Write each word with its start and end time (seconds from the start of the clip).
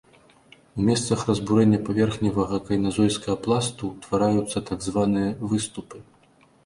У 0.77 0.85
месцах 0.87 1.19
разбурэння 1.29 1.79
паверхневага 1.89 2.57
кайназойскага 2.69 3.35
пласту 3.49 3.83
ўтвараюцца 3.93 4.57
так 4.71 4.79
званыя 4.87 5.29
выступы. 5.53 5.97